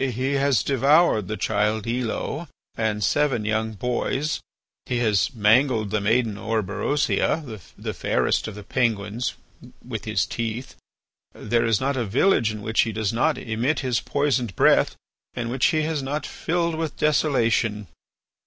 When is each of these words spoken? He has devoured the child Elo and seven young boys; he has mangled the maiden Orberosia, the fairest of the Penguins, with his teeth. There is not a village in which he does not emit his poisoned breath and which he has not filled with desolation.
He 0.03 0.31
has 0.33 0.63
devoured 0.63 1.27
the 1.27 1.37
child 1.37 1.85
Elo 1.85 2.47
and 2.75 3.03
seven 3.03 3.45
young 3.45 3.73
boys; 3.73 4.39
he 4.87 4.97
has 4.97 5.31
mangled 5.35 5.91
the 5.91 6.01
maiden 6.01 6.37
Orberosia, 6.39 7.43
the 7.77 7.93
fairest 7.93 8.47
of 8.47 8.55
the 8.55 8.63
Penguins, 8.63 9.35
with 9.87 10.05
his 10.05 10.25
teeth. 10.25 10.73
There 11.35 11.65
is 11.65 11.79
not 11.79 11.97
a 11.97 12.03
village 12.05 12.49
in 12.51 12.63
which 12.63 12.81
he 12.81 12.91
does 12.91 13.13
not 13.13 13.37
emit 13.37 13.81
his 13.81 13.99
poisoned 14.01 14.55
breath 14.55 14.95
and 15.35 15.51
which 15.51 15.67
he 15.67 15.83
has 15.83 16.01
not 16.01 16.25
filled 16.25 16.73
with 16.73 16.97
desolation. 16.97 17.85